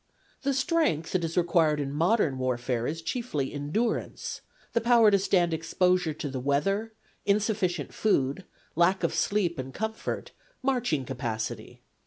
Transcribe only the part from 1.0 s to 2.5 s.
that is required in modern